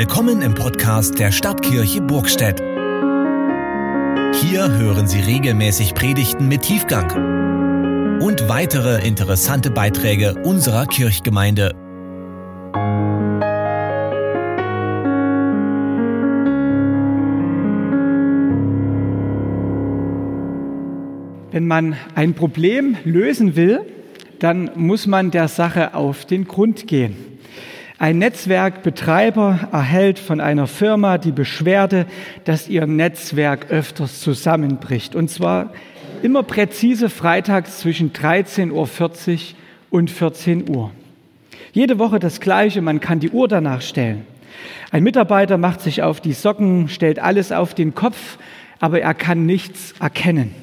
Willkommen 0.00 0.40
im 0.40 0.54
Podcast 0.54 1.18
der 1.18 1.30
Stadtkirche 1.30 2.00
Burgstedt. 2.00 2.58
Hier 4.40 4.72
hören 4.78 5.06
Sie 5.06 5.20
regelmäßig 5.20 5.92
Predigten 5.92 6.48
mit 6.48 6.62
Tiefgang 6.62 8.18
und 8.22 8.48
weitere 8.48 9.06
interessante 9.06 9.70
Beiträge 9.70 10.36
unserer 10.42 10.86
Kirchgemeinde. 10.86 11.74
Wenn 21.50 21.66
man 21.66 21.98
ein 22.14 22.32
Problem 22.32 22.96
lösen 23.04 23.54
will, 23.54 23.80
dann 24.38 24.70
muss 24.76 25.06
man 25.06 25.30
der 25.30 25.48
Sache 25.48 25.92
auf 25.92 26.24
den 26.24 26.46
Grund 26.46 26.86
gehen. 26.86 27.29
Ein 28.00 28.16
Netzwerkbetreiber 28.16 29.68
erhält 29.72 30.18
von 30.18 30.40
einer 30.40 30.66
Firma 30.66 31.18
die 31.18 31.32
Beschwerde, 31.32 32.06
dass 32.44 32.66
ihr 32.66 32.86
Netzwerk 32.86 33.70
öfters 33.70 34.22
zusammenbricht. 34.22 35.14
Und 35.14 35.28
zwar 35.28 35.74
immer 36.22 36.42
präzise 36.42 37.10
freitags 37.10 37.80
zwischen 37.80 38.14
13.40 38.14 38.72
Uhr 38.72 39.38
und 39.90 40.10
14 40.10 40.74
Uhr. 40.74 40.92
Jede 41.74 41.98
Woche 41.98 42.18
das 42.18 42.40
Gleiche, 42.40 42.80
man 42.80 43.00
kann 43.00 43.20
die 43.20 43.28
Uhr 43.28 43.48
danach 43.48 43.82
stellen. 43.82 44.24
Ein 44.90 45.02
Mitarbeiter 45.02 45.58
macht 45.58 45.82
sich 45.82 46.02
auf 46.02 46.22
die 46.22 46.32
Socken, 46.32 46.88
stellt 46.88 47.18
alles 47.18 47.52
auf 47.52 47.74
den 47.74 47.94
Kopf, 47.94 48.38
aber 48.78 49.02
er 49.02 49.12
kann 49.12 49.44
nichts 49.44 49.92
erkennen. 50.00 50.54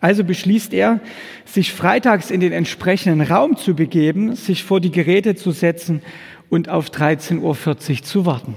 Also 0.00 0.24
beschließt 0.24 0.74
er, 0.74 0.98
sich 1.44 1.72
freitags 1.72 2.32
in 2.32 2.40
den 2.40 2.50
entsprechenden 2.50 3.20
Raum 3.20 3.56
zu 3.56 3.76
begeben, 3.76 4.34
sich 4.34 4.64
vor 4.64 4.80
die 4.80 4.90
Geräte 4.90 5.36
zu 5.36 5.52
setzen 5.52 6.02
und 6.52 6.68
auf 6.68 6.90
13.40 6.90 7.40
Uhr 7.40 8.02
zu 8.02 8.26
warten. 8.26 8.54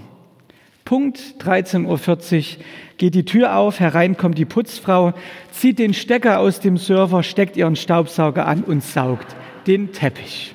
Punkt 0.84 1.18
13.40 1.40 2.58
Uhr 2.58 2.64
geht 2.98 3.16
die 3.16 3.24
Tür 3.24 3.56
auf, 3.56 3.80
herein 3.80 4.18
kommt 4.18 4.38
die 4.38 4.44
Putzfrau, 4.44 5.14
zieht 5.52 5.80
den 5.80 5.94
Stecker 5.94 6.40
aus 6.40 6.60
dem 6.60 6.76
Server, 6.76 7.24
steckt 7.24 7.56
ihren 7.56 7.78
Staubsauger 7.78 8.48
an 8.48 8.66
und 8.66 8.84
saugt 8.84 9.38
den 9.66 9.94
Teppich. 9.94 10.54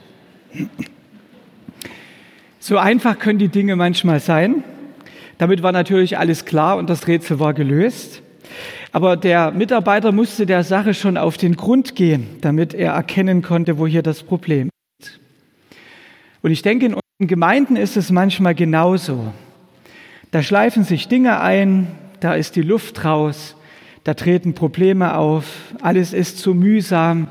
So 2.58 2.76
einfach 2.76 3.18
können 3.18 3.38
die 3.38 3.48
Dinge 3.48 3.74
manchmal 3.74 4.20
sein. 4.20 4.62
Damit 5.38 5.62
war 5.62 5.72
natürlich 5.72 6.18
alles 6.18 6.44
klar 6.44 6.76
und 6.76 6.90
das 6.90 7.08
Rätsel 7.08 7.40
war 7.40 7.54
gelöst. 7.54 8.20
Aber 8.92 9.16
der 9.16 9.50
Mitarbeiter 9.50 10.12
musste 10.12 10.44
der 10.44 10.62
Sache 10.62 10.92
schon 10.92 11.16
auf 11.16 11.38
den 11.38 11.56
Grund 11.56 11.94
gehen, 11.96 12.26
damit 12.42 12.74
er 12.74 12.92
erkennen 12.92 13.40
konnte, 13.40 13.78
wo 13.78 13.86
hier 13.86 14.02
das 14.02 14.24
Problem 14.24 14.68
ist. 15.00 15.20
Und 16.42 16.50
ich 16.50 16.60
denke, 16.60 16.84
in 16.84 17.00
in 17.20 17.26
Gemeinden 17.26 17.76
ist 17.76 17.98
es 17.98 18.10
manchmal 18.10 18.54
genauso. 18.54 19.32
Da 20.30 20.42
schleifen 20.42 20.84
sich 20.84 21.06
Dinge 21.06 21.40
ein, 21.40 21.86
da 22.20 22.34
ist 22.34 22.56
die 22.56 22.62
Luft 22.62 23.04
raus, 23.04 23.56
da 24.04 24.14
treten 24.14 24.54
Probleme 24.54 25.14
auf, 25.14 25.44
alles 25.82 26.14
ist 26.14 26.38
so 26.38 26.54
mühsam, 26.54 27.28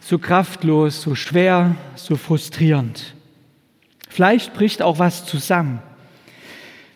so 0.00 0.18
kraftlos, 0.18 1.00
so 1.00 1.14
schwer, 1.14 1.76
so 1.94 2.16
frustrierend. 2.16 3.14
Vielleicht 4.10 4.52
bricht 4.52 4.82
auch 4.82 4.98
was 4.98 5.24
zusammen. 5.24 5.80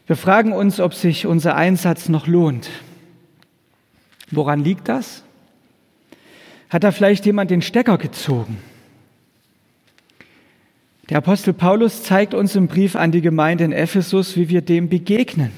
Wir 0.06 0.16
fragen 0.16 0.52
uns, 0.52 0.78
ob 0.78 0.92
sich 0.92 1.26
unser 1.26 1.56
Einsatz 1.56 2.10
noch 2.10 2.26
lohnt. 2.26 2.68
Woran 4.30 4.62
liegt 4.62 4.88
das? 4.88 5.24
Hat 6.68 6.84
da 6.84 6.92
vielleicht 6.92 7.24
jemand 7.24 7.50
den 7.50 7.62
Stecker 7.62 7.96
gezogen? 7.96 8.58
Der 11.16 11.22
Apostel 11.22 11.54
Paulus 11.54 12.02
zeigt 12.02 12.34
uns 12.34 12.56
im 12.56 12.66
Brief 12.66 12.94
an 12.94 13.10
die 13.10 13.22
Gemeinde 13.22 13.64
in 13.64 13.72
Ephesus, 13.72 14.36
wie 14.36 14.50
wir 14.50 14.60
dem 14.60 14.90
begegnen. 14.90 15.50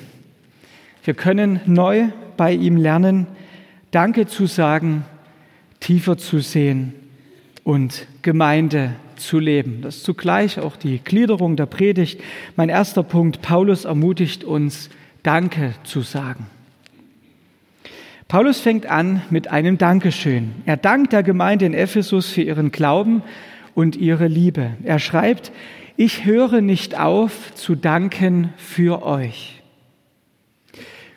Wir 1.02 1.14
können 1.14 1.58
neu 1.66 2.10
bei 2.36 2.52
ihm 2.52 2.76
lernen, 2.76 3.26
Danke 3.90 4.28
zu 4.28 4.46
sagen, 4.46 5.04
tiefer 5.80 6.16
zu 6.16 6.38
sehen 6.38 6.92
und 7.64 8.06
Gemeinde 8.22 8.94
zu 9.16 9.40
leben. 9.40 9.82
Das 9.82 9.96
ist 9.96 10.04
zugleich 10.04 10.60
auch 10.60 10.76
die 10.76 11.00
Gliederung 11.00 11.56
der 11.56 11.66
Predigt. 11.66 12.20
Mein 12.54 12.68
erster 12.68 13.02
Punkt, 13.02 13.42
Paulus 13.42 13.84
ermutigt 13.84 14.44
uns, 14.44 14.90
Danke 15.24 15.74
zu 15.82 16.02
sagen. 16.02 16.46
Paulus 18.28 18.60
fängt 18.60 18.86
an 18.86 19.22
mit 19.30 19.48
einem 19.48 19.76
Dankeschön. 19.76 20.52
Er 20.66 20.76
dankt 20.76 21.12
der 21.12 21.24
Gemeinde 21.24 21.66
in 21.66 21.74
Ephesus 21.74 22.28
für 22.28 22.42
ihren 22.42 22.70
Glauben 22.70 23.24
und 23.74 23.96
ihre 23.96 24.26
Liebe. 24.26 24.72
Er 24.84 24.98
schreibt, 24.98 25.52
ich 25.96 26.24
höre 26.24 26.60
nicht 26.60 26.98
auf 26.98 27.54
zu 27.54 27.74
danken 27.74 28.52
für 28.56 29.02
euch. 29.04 29.62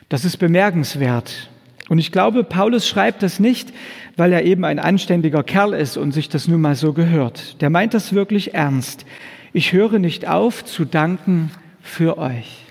Das 0.08 0.24
ist 0.24 0.36
bemerkenswert. 0.38 1.50
Und 1.88 1.98
ich 1.98 2.12
glaube, 2.12 2.44
Paulus 2.44 2.88
schreibt 2.88 3.22
das 3.22 3.38
nicht, 3.38 3.72
weil 4.16 4.32
er 4.32 4.44
eben 4.44 4.64
ein 4.64 4.78
anständiger 4.78 5.42
Kerl 5.42 5.72
ist 5.72 5.96
und 5.96 6.12
sich 6.12 6.28
das 6.28 6.48
nun 6.48 6.60
mal 6.60 6.74
so 6.74 6.92
gehört. 6.92 7.60
Der 7.60 7.70
meint 7.70 7.94
das 7.94 8.12
wirklich 8.12 8.54
ernst. 8.54 9.06
Ich 9.52 9.72
höre 9.72 9.98
nicht 9.98 10.28
auf 10.28 10.64
zu 10.64 10.84
danken 10.84 11.50
für 11.80 12.18
euch. 12.18 12.64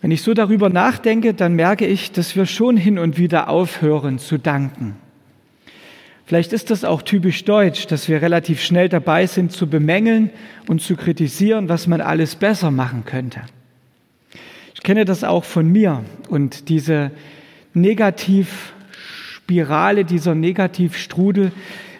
Wenn 0.00 0.10
ich 0.10 0.22
so 0.22 0.32
darüber 0.32 0.70
nachdenke, 0.70 1.34
dann 1.34 1.54
merke 1.54 1.86
ich, 1.86 2.12
dass 2.12 2.34
wir 2.34 2.46
schon 2.46 2.76
hin 2.76 2.98
und 2.98 3.18
wieder 3.18 3.48
aufhören 3.50 4.18
zu 4.18 4.38
danken. 4.38 4.96
Vielleicht 6.30 6.52
ist 6.52 6.70
das 6.70 6.84
auch 6.84 7.02
typisch 7.02 7.44
deutsch, 7.44 7.88
dass 7.88 8.08
wir 8.08 8.22
relativ 8.22 8.62
schnell 8.62 8.88
dabei 8.88 9.26
sind 9.26 9.50
zu 9.50 9.66
bemängeln 9.66 10.30
und 10.68 10.80
zu 10.80 10.94
kritisieren, 10.94 11.68
was 11.68 11.88
man 11.88 12.00
alles 12.00 12.36
besser 12.36 12.70
machen 12.70 13.04
könnte. 13.04 13.40
Ich 14.76 14.84
kenne 14.84 15.04
das 15.04 15.24
auch 15.24 15.42
von 15.42 15.66
mir 15.66 16.04
und 16.28 16.68
diese 16.68 17.10
Negativspirale, 17.74 20.04
dieser 20.04 20.36
Negativstrudel, 20.36 21.50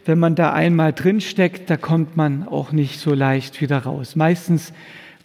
wenn 0.04 0.20
man 0.20 0.36
da 0.36 0.52
einmal 0.52 0.92
drinsteckt, 0.92 1.68
da 1.68 1.76
kommt 1.76 2.16
man 2.16 2.46
auch 2.46 2.70
nicht 2.70 3.00
so 3.00 3.12
leicht 3.12 3.60
wieder 3.60 3.78
raus. 3.78 4.14
Meistens 4.14 4.72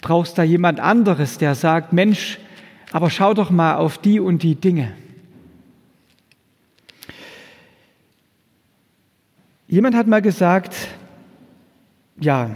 brauchst 0.01 0.39
da 0.39 0.41
jemand 0.41 0.79
anderes, 0.79 1.37
der 1.37 1.53
sagt, 1.53 1.93
Mensch, 1.93 2.39
aber 2.91 3.11
schau 3.11 3.35
doch 3.35 3.51
mal 3.51 3.75
auf 3.75 3.99
die 3.99 4.19
und 4.19 4.41
die 4.41 4.55
Dinge. 4.55 4.93
Jemand 9.67 9.95
hat 9.95 10.07
mal 10.07 10.21
gesagt, 10.21 10.75
ja, 12.19 12.51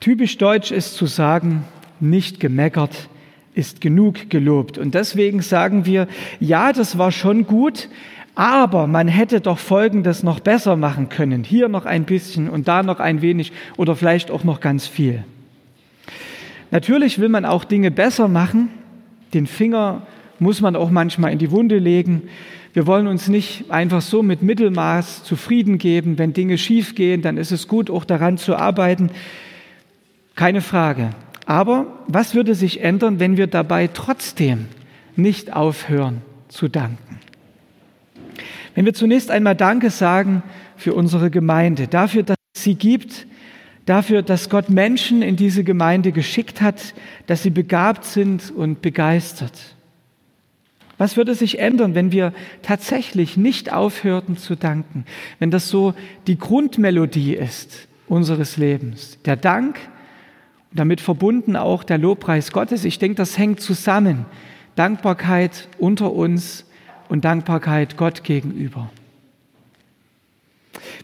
typisch 0.00 0.36
deutsch 0.36 0.70
ist 0.70 0.94
zu 0.94 1.06
sagen, 1.06 1.64
nicht 1.98 2.40
gemeckert 2.40 3.08
ist 3.54 3.80
genug 3.80 4.28
gelobt. 4.28 4.76
Und 4.76 4.94
deswegen 4.94 5.40
sagen 5.40 5.86
wir, 5.86 6.08
ja, 6.40 6.74
das 6.74 6.98
war 6.98 7.10
schon 7.10 7.46
gut, 7.46 7.88
aber 8.34 8.86
man 8.86 9.08
hätte 9.08 9.40
doch 9.40 9.58
Folgendes 9.58 10.22
noch 10.22 10.40
besser 10.40 10.76
machen 10.76 11.08
können. 11.08 11.42
Hier 11.42 11.68
noch 11.68 11.86
ein 11.86 12.04
bisschen 12.04 12.50
und 12.50 12.68
da 12.68 12.82
noch 12.82 13.00
ein 13.00 13.22
wenig 13.22 13.52
oder 13.78 13.96
vielleicht 13.96 14.30
auch 14.30 14.44
noch 14.44 14.60
ganz 14.60 14.86
viel. 14.86 15.24
Natürlich 16.70 17.18
will 17.18 17.30
man 17.30 17.46
auch 17.46 17.64
Dinge 17.64 17.90
besser 17.90 18.28
machen. 18.28 18.68
Den 19.32 19.46
Finger 19.46 20.06
muss 20.38 20.60
man 20.60 20.76
auch 20.76 20.90
manchmal 20.90 21.32
in 21.32 21.38
die 21.38 21.50
Wunde 21.50 21.78
legen. 21.78 22.24
Wir 22.72 22.86
wollen 22.86 23.06
uns 23.06 23.28
nicht 23.28 23.70
einfach 23.70 24.02
so 24.02 24.22
mit 24.22 24.42
Mittelmaß 24.42 25.24
zufrieden 25.24 25.78
geben. 25.78 26.18
Wenn 26.18 26.32
Dinge 26.32 26.58
schief 26.58 26.94
gehen, 26.94 27.22
dann 27.22 27.38
ist 27.38 27.52
es 27.52 27.68
gut, 27.68 27.90
auch 27.90 28.04
daran 28.04 28.36
zu 28.36 28.56
arbeiten. 28.56 29.10
Keine 30.34 30.60
Frage. 30.60 31.10
Aber 31.46 31.86
was 32.06 32.34
würde 32.34 32.54
sich 32.54 32.82
ändern, 32.82 33.20
wenn 33.20 33.36
wir 33.36 33.46
dabei 33.46 33.86
trotzdem 33.86 34.66
nicht 35.14 35.54
aufhören 35.54 36.20
zu 36.48 36.68
danken? 36.68 37.20
Wenn 38.74 38.84
wir 38.84 38.92
zunächst 38.92 39.30
einmal 39.30 39.56
Danke 39.56 39.88
sagen 39.88 40.42
für 40.76 40.92
unsere 40.92 41.30
Gemeinde, 41.30 41.88
dafür, 41.88 42.24
dass 42.24 42.36
es 42.54 42.64
sie 42.64 42.74
gibt, 42.74 43.26
dafür, 43.86 44.20
dass 44.20 44.50
Gott 44.50 44.68
Menschen 44.68 45.22
in 45.22 45.36
diese 45.36 45.64
Gemeinde 45.64 46.12
geschickt 46.12 46.60
hat, 46.60 46.92
dass 47.26 47.42
sie 47.42 47.50
begabt 47.50 48.04
sind 48.04 48.50
und 48.50 48.82
begeistert. 48.82 49.75
Was 50.98 51.16
würde 51.16 51.34
sich 51.34 51.58
ändern, 51.58 51.94
wenn 51.94 52.10
wir 52.10 52.32
tatsächlich 52.62 53.36
nicht 53.36 53.72
aufhörten 53.72 54.36
zu 54.36 54.56
danken? 54.56 55.04
Wenn 55.38 55.50
das 55.50 55.68
so 55.68 55.94
die 56.26 56.38
Grundmelodie 56.38 57.34
ist 57.34 57.88
unseres 58.08 58.56
Lebens. 58.56 59.18
Der 59.24 59.36
Dank 59.36 59.78
und 60.70 60.78
damit 60.78 61.00
verbunden 61.00 61.56
auch 61.56 61.84
der 61.84 61.98
Lobpreis 61.98 62.52
Gottes. 62.52 62.84
Ich 62.84 62.98
denke, 62.98 63.16
das 63.16 63.36
hängt 63.36 63.60
zusammen. 63.60 64.26
Dankbarkeit 64.74 65.68
unter 65.78 66.12
uns 66.12 66.64
und 67.08 67.24
Dankbarkeit 67.24 67.96
Gott 67.96 68.24
gegenüber. 68.24 68.90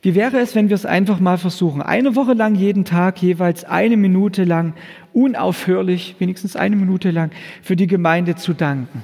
Wie 0.02 0.14
wäre 0.14 0.38
es, 0.38 0.54
wenn 0.54 0.68
wir 0.68 0.74
es 0.74 0.84
einfach 0.84 1.20
mal 1.20 1.38
versuchen? 1.38 1.80
Eine 1.80 2.16
Woche 2.16 2.34
lang, 2.34 2.54
jeden 2.54 2.84
Tag, 2.84 3.22
jeweils 3.22 3.64
eine 3.64 3.96
Minute 3.96 4.44
lang, 4.44 4.74
unaufhörlich, 5.12 6.16
wenigstens 6.18 6.56
eine 6.56 6.76
Minute 6.76 7.10
lang, 7.10 7.30
für 7.62 7.76
die 7.76 7.86
Gemeinde 7.86 8.34
zu 8.36 8.52
danken. 8.52 9.02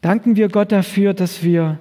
Danken 0.00 0.36
wir 0.36 0.48
Gott 0.48 0.72
dafür, 0.72 1.14
dass 1.14 1.42
wir 1.42 1.78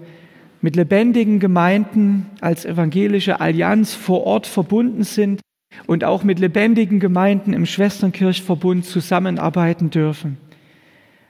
mit 0.61 0.75
lebendigen 0.75 1.39
Gemeinden 1.39 2.25
als 2.41 2.65
evangelische 2.65 3.39
Allianz 3.39 3.93
vor 3.93 4.23
Ort 4.25 4.47
verbunden 4.47 5.03
sind, 5.03 5.41
und 5.85 6.03
auch 6.03 6.23
mit 6.23 6.39
lebendigen 6.39 6.99
Gemeinden 6.99 7.53
im 7.53 7.65
Schwesternkirchverbund 7.65 8.85
zusammenarbeiten 8.85 9.89
dürfen. 9.89 10.37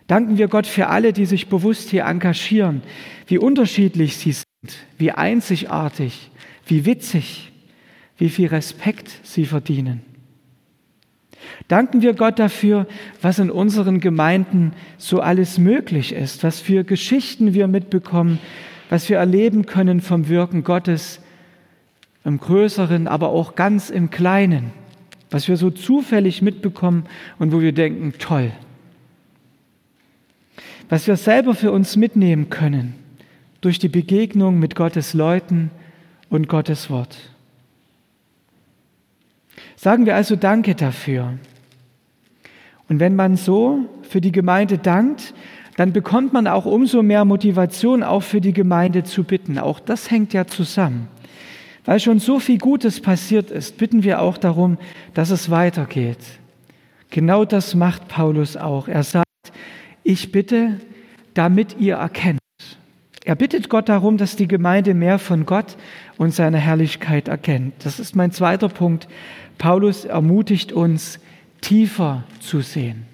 Danken 0.07 0.37
wir 0.37 0.47
Gott 0.47 0.67
für 0.67 0.87
alle, 0.87 1.11
die 1.11 1.25
sich 1.25 1.49
bewusst 1.49 1.89
hier 1.89 2.05
engagieren, 2.05 2.81
wie 3.25 3.37
unterschiedlich 3.37 4.15
sie 4.15 4.31
sind, 4.31 4.77
wie 4.97 5.11
einzigartig, 5.11 6.31
wie 6.65 6.85
witzig, 6.85 7.51
wie 8.17 8.29
viel 8.29 8.47
Respekt 8.47 9.09
sie 9.23 9.45
verdienen. 9.45 10.01
Danken 11.67 12.01
wir 12.01 12.13
Gott 12.13 12.39
dafür, 12.39 12.87
was 13.21 13.39
in 13.39 13.51
unseren 13.51 13.99
Gemeinden 13.99 14.73
so 14.97 15.19
alles 15.19 15.57
möglich 15.57 16.13
ist, 16.13 16.43
was 16.43 16.59
für 16.59 16.83
Geschichten 16.83 17.53
wir 17.53 17.67
mitbekommen, 17.67 18.39
was 18.89 19.09
wir 19.09 19.17
erleben 19.17 19.65
können 19.65 20.01
vom 20.01 20.29
Wirken 20.29 20.63
Gottes 20.63 21.19
im 22.23 22.39
Größeren, 22.39 23.07
aber 23.07 23.29
auch 23.29 23.55
ganz 23.55 23.89
im 23.89 24.09
Kleinen, 24.09 24.71
was 25.29 25.47
wir 25.47 25.57
so 25.57 25.69
zufällig 25.69 26.41
mitbekommen 26.41 27.05
und 27.39 27.51
wo 27.51 27.61
wir 27.61 27.71
denken, 27.71 28.13
toll. 28.19 28.51
Was 30.89 31.07
wir 31.07 31.17
selber 31.17 31.53
für 31.53 31.71
uns 31.71 31.97
mitnehmen 31.97 32.49
können 32.49 32.95
durch 33.61 33.79
die 33.79 33.89
Begegnung 33.89 34.59
mit 34.59 34.75
Gottes 34.75 35.13
Leuten 35.13 35.71
und 36.29 36.47
Gottes 36.47 36.89
Wort. 36.89 37.17
Sagen 39.77 40.07
wir 40.07 40.15
also 40.15 40.35
Danke 40.35 40.75
dafür. 40.75 41.33
Und 42.89 42.99
wenn 42.99 43.15
man 43.15 43.37
so 43.37 43.85
für 44.01 44.21
die 44.21 44.31
Gemeinde 44.31 44.79
dankt, 44.79 45.33
dann 45.75 45.93
bekommt 45.93 46.33
man 46.33 46.47
auch 46.47 46.65
umso 46.65 47.03
mehr 47.03 47.23
Motivation, 47.23 48.01
auch 48.01 48.23
für 48.23 48.41
die 48.41 48.53
Gemeinde 48.53 49.03
zu 49.03 49.23
bitten. 49.23 49.59
Auch 49.59 49.79
das 49.79 50.09
hängt 50.09 50.33
ja 50.33 50.47
zusammen. 50.47 51.07
Weil 51.85 51.99
schon 51.99 52.19
so 52.19 52.39
viel 52.39 52.57
Gutes 52.57 52.99
passiert 52.99 53.51
ist, 53.51 53.77
bitten 53.77 54.03
wir 54.03 54.21
auch 54.21 54.37
darum, 54.37 54.79
dass 55.13 55.29
es 55.29 55.51
weitergeht. 55.51 56.17
Genau 57.11 57.45
das 57.45 57.75
macht 57.75 58.07
Paulus 58.07 58.57
auch. 58.57 58.87
Er 58.87 59.03
sagt, 59.03 59.25
ich 60.03 60.31
bitte, 60.31 60.79
damit 61.35 61.79
ihr 61.79 61.95
erkennt. 61.97 62.39
Er 63.27 63.35
bittet 63.35 63.67
Gott 63.67 63.89
darum, 63.89 64.15
dass 64.15 64.37
die 64.37 64.47
Gemeinde 64.47 64.93
mehr 64.93 65.19
von 65.19 65.45
Gott 65.45 65.75
und 66.17 66.33
seiner 66.33 66.59
Herrlichkeit 66.59 67.27
erkennt. 67.27 67.73
Das 67.83 67.99
ist 67.99 68.15
mein 68.15 68.31
zweiter 68.31 68.69
Punkt. 68.69 69.09
Paulus 69.57 70.05
ermutigt 70.05 70.71
uns, 70.71 71.19
tiefer 71.59 72.23
zu 72.39 72.61
sehen. 72.61 73.05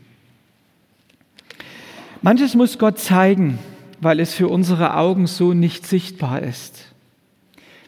Manches 2.22 2.54
muss 2.54 2.78
Gott 2.78 3.00
zeigen, 3.00 3.58
weil 4.02 4.20
es 4.20 4.36
für 4.36 4.50
unsere 4.50 4.98
Augen 4.98 5.26
so 5.26 5.56
nicht 5.56 5.88
sichtbar 5.88 6.44
ist. 6.44 6.94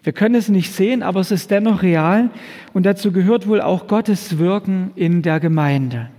Wir 0.02 0.12
können 0.12 0.34
es 0.34 0.50
nicht 0.50 0.74
sehen, 0.74 1.04
aber 1.04 1.20
es 1.20 1.30
ist 1.30 1.52
dennoch 1.52 1.84
real 1.84 2.32
und 2.74 2.88
dazu 2.88 3.12
gehört 3.12 3.48
wohl 3.48 3.62
auch 3.62 3.86
Gottes 3.86 4.40
Wirken 4.40 4.90
in 4.96 5.22
der 5.22 5.40
Gemeinde. 5.40 6.10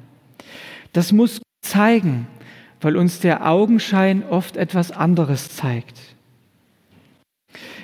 Das 0.92 1.10
muss 1.10 1.40
zeigen, 1.62 2.28
weil 2.86 2.96
uns 2.96 3.18
der 3.18 3.50
Augenschein 3.50 4.22
oft 4.30 4.56
etwas 4.56 4.92
anderes 4.92 5.48
zeigt. 5.48 5.98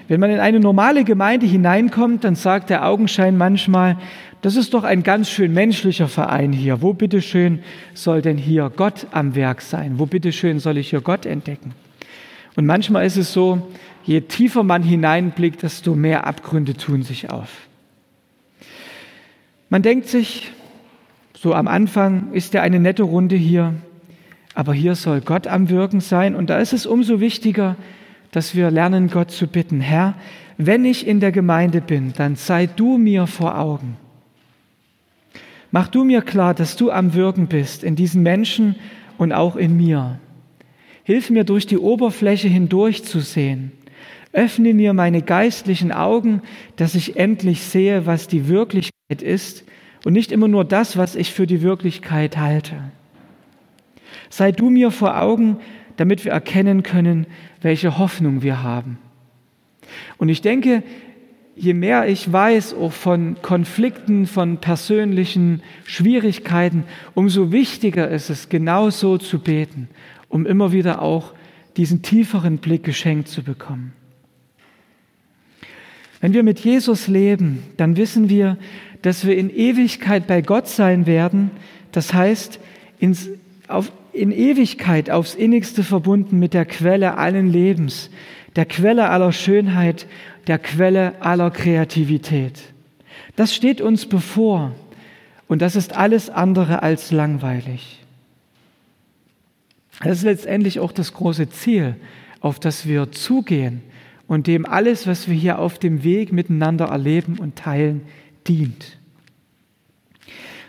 Wenn 0.06 0.20
man 0.20 0.30
in 0.30 0.38
eine 0.38 0.60
normale 0.60 1.02
Gemeinde 1.02 1.44
hineinkommt, 1.44 2.22
dann 2.22 2.36
sagt 2.36 2.70
der 2.70 2.86
Augenschein 2.86 3.36
manchmal, 3.36 3.98
das 4.42 4.54
ist 4.54 4.74
doch 4.74 4.84
ein 4.84 5.02
ganz 5.02 5.28
schön 5.28 5.52
menschlicher 5.52 6.06
Verein 6.06 6.52
hier. 6.52 6.82
Wo 6.82 6.92
bitteschön 6.92 7.64
soll 7.94 8.22
denn 8.22 8.38
hier 8.38 8.70
Gott 8.76 9.08
am 9.10 9.34
Werk 9.34 9.62
sein? 9.62 9.98
Wo 9.98 10.06
bitteschön 10.06 10.60
soll 10.60 10.78
ich 10.78 10.90
hier 10.90 11.00
Gott 11.00 11.26
entdecken? 11.26 11.74
Und 12.54 12.66
manchmal 12.66 13.04
ist 13.04 13.16
es 13.16 13.32
so, 13.32 13.72
je 14.04 14.20
tiefer 14.20 14.62
man 14.62 14.84
hineinblickt, 14.84 15.64
desto 15.64 15.96
mehr 15.96 16.28
Abgründe 16.28 16.74
tun 16.74 17.02
sich 17.02 17.28
auf. 17.28 17.48
Man 19.68 19.82
denkt 19.82 20.06
sich, 20.06 20.52
so 21.36 21.54
am 21.54 21.66
Anfang 21.66 22.32
ist 22.34 22.54
ja 22.54 22.62
eine 22.62 22.78
nette 22.78 23.02
Runde 23.02 23.34
hier, 23.34 23.74
aber 24.54 24.74
hier 24.74 24.94
soll 24.94 25.20
Gott 25.20 25.46
am 25.46 25.68
Wirken 25.70 26.00
sein 26.00 26.34
und 26.34 26.50
da 26.50 26.58
ist 26.58 26.72
es 26.72 26.86
umso 26.86 27.20
wichtiger, 27.20 27.76
dass 28.30 28.54
wir 28.54 28.70
lernen, 28.70 29.08
Gott 29.08 29.30
zu 29.30 29.46
bitten, 29.46 29.80
Herr, 29.80 30.14
wenn 30.58 30.84
ich 30.84 31.06
in 31.06 31.20
der 31.20 31.32
Gemeinde 31.32 31.80
bin, 31.80 32.12
dann 32.16 32.36
sei 32.36 32.66
du 32.66 32.98
mir 32.98 33.26
vor 33.26 33.58
Augen. 33.58 33.96
Mach 35.70 35.88
du 35.88 36.04
mir 36.04 36.20
klar, 36.22 36.54
dass 36.54 36.76
du 36.76 36.90
am 36.90 37.14
Wirken 37.14 37.46
bist 37.46 37.82
in 37.82 37.96
diesen 37.96 38.22
Menschen 38.22 38.76
und 39.16 39.32
auch 39.32 39.56
in 39.56 39.76
mir. 39.76 40.18
Hilf 41.04 41.30
mir 41.30 41.44
durch 41.44 41.66
die 41.66 41.78
Oberfläche 41.78 42.48
hindurch 42.48 43.04
zu 43.04 43.20
sehen. 43.20 43.72
Öffne 44.32 44.72
mir 44.72 44.92
meine 44.92 45.22
geistlichen 45.22 45.92
Augen, 45.92 46.42
dass 46.76 46.94
ich 46.94 47.16
endlich 47.16 47.62
sehe, 47.62 48.06
was 48.06 48.28
die 48.28 48.48
Wirklichkeit 48.48 49.22
ist 49.22 49.64
und 50.04 50.12
nicht 50.12 50.32
immer 50.32 50.48
nur 50.48 50.64
das, 50.64 50.96
was 50.96 51.16
ich 51.16 51.32
für 51.32 51.46
die 51.46 51.62
Wirklichkeit 51.62 52.36
halte. 52.36 52.76
Sei 54.32 54.50
du 54.50 54.70
mir 54.70 54.90
vor 54.90 55.20
Augen, 55.20 55.58
damit 55.98 56.24
wir 56.24 56.32
erkennen 56.32 56.82
können, 56.82 57.26
welche 57.60 57.98
Hoffnung 57.98 58.40
wir 58.40 58.62
haben. 58.62 58.96
Und 60.16 60.30
ich 60.30 60.40
denke, 60.40 60.82
je 61.54 61.74
mehr 61.74 62.08
ich 62.08 62.32
weiß 62.32 62.72
auch 62.72 62.92
von 62.92 63.36
Konflikten, 63.42 64.26
von 64.26 64.56
persönlichen 64.56 65.62
Schwierigkeiten, 65.84 66.84
umso 67.12 67.52
wichtiger 67.52 68.08
ist 68.08 68.30
es, 68.30 68.48
genau 68.48 68.88
so 68.88 69.18
zu 69.18 69.38
beten, 69.38 69.90
um 70.30 70.46
immer 70.46 70.72
wieder 70.72 71.02
auch 71.02 71.34
diesen 71.76 72.00
tieferen 72.00 72.56
Blick 72.56 72.84
geschenkt 72.84 73.28
zu 73.28 73.42
bekommen. 73.42 73.92
Wenn 76.22 76.32
wir 76.32 76.42
mit 76.42 76.60
Jesus 76.60 77.06
leben, 77.06 77.64
dann 77.76 77.98
wissen 77.98 78.30
wir, 78.30 78.56
dass 79.02 79.26
wir 79.26 79.36
in 79.36 79.50
Ewigkeit 79.50 80.26
bei 80.26 80.40
Gott 80.40 80.68
sein 80.68 81.04
werden, 81.04 81.50
das 81.90 82.14
heißt 82.14 82.60
ins, 82.98 83.28
auf, 83.68 83.92
in 84.12 84.30
Ewigkeit 84.30 85.10
aufs 85.10 85.34
innigste 85.34 85.82
verbunden 85.82 86.38
mit 86.38 86.54
der 86.54 86.66
Quelle 86.66 87.16
allen 87.16 87.50
Lebens, 87.50 88.10
der 88.56 88.66
Quelle 88.66 89.08
aller 89.08 89.32
Schönheit 89.32 90.06
der 90.46 90.58
Quelle 90.58 91.20
aller 91.20 91.50
Kreativität. 91.50 92.60
Das 93.36 93.54
steht 93.54 93.80
uns 93.80 94.06
bevor 94.06 94.72
und 95.48 95.62
das 95.62 95.76
ist 95.76 95.96
alles 95.96 96.30
andere 96.30 96.82
als 96.82 97.12
langweilig. 97.12 98.00
Das 100.02 100.18
ist 100.18 100.24
letztendlich 100.24 100.80
auch 100.80 100.92
das 100.92 101.12
große 101.12 101.48
Ziel, 101.50 101.96
auf 102.40 102.58
das 102.58 102.86
wir 102.86 103.12
zugehen 103.12 103.82
und 104.26 104.46
dem 104.46 104.66
alles, 104.66 105.06
was 105.06 105.28
wir 105.28 105.36
hier 105.36 105.58
auf 105.58 105.78
dem 105.78 106.02
Weg 106.02 106.32
miteinander 106.32 106.86
erleben 106.86 107.38
und 107.38 107.56
teilen, 107.56 108.02
dient. 108.48 108.98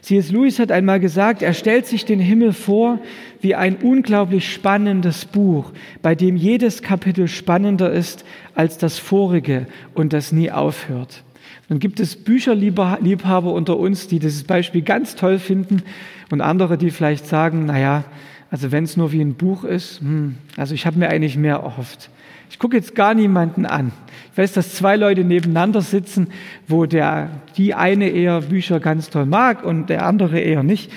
C.S. 0.04 0.32
Lewis 0.32 0.60
hat 0.60 0.70
einmal 0.70 1.00
gesagt, 1.00 1.42
er 1.42 1.54
stellt 1.54 1.86
sich 1.88 2.04
den 2.04 2.20
Himmel 2.20 2.52
vor 2.52 3.00
wie 3.40 3.56
ein 3.56 3.78
unglaublich 3.78 4.52
spannendes 4.52 5.24
Buch, 5.24 5.72
bei 6.02 6.14
dem 6.14 6.36
jedes 6.36 6.82
Kapitel 6.82 7.30
spannender 7.30 7.90
ist 7.90 8.26
als 8.54 8.78
das 8.78 9.00
vorige 9.00 9.66
und 9.94 10.12
das 10.12 10.34
nie 10.34 10.52
aufhört. 10.52 11.24
Nun 11.70 11.80
gibt 11.80 12.02
es 12.02 12.18
Bücherliebhaber 12.18 13.54
unter 13.54 13.80
uns, 13.80 14.10
die 14.10 14.20
dieses 14.20 14.44
Beispiel 14.44 14.82
ganz 14.82 15.16
toll 15.16 15.40
finden 15.40 15.84
und 16.30 16.42
andere, 16.42 16.78
die 16.78 16.92
vielleicht 16.92 17.26
sagen, 17.26 17.66
naja, 17.66 18.04
also 18.52 18.74
wenn 18.74 18.84
es 18.84 18.98
nur 18.98 19.14
wie 19.14 19.22
ein 19.22 19.36
Buch 19.36 19.64
ist, 19.64 20.02
hm, 20.02 20.36
also 20.58 20.76
ich 20.76 20.86
habe 20.86 21.00
mir 21.00 21.08
eigentlich 21.08 21.38
mehr 21.38 21.56
erhofft. 21.56 22.10
Ich 22.54 22.60
gucke 22.60 22.78
jetzt 22.78 22.94
gar 22.94 23.16
niemanden 23.16 23.66
an. 23.66 23.92
Ich 24.32 24.38
weiß, 24.38 24.54
dass 24.54 24.76
zwei 24.76 24.96
Leute 24.96 25.24
nebeneinander 25.24 25.82
sitzen, 25.82 26.28
wo 26.68 26.86
der, 26.86 27.32
die 27.58 27.74
eine 27.74 28.10
eher 28.10 28.42
Bücher 28.42 28.80
ganz 28.80 29.10
toll 29.10 29.26
mag 29.26 29.64
und 29.64 29.90
der 29.90 30.06
andere 30.06 30.40
eher 30.40 30.62
nicht. 30.62 30.92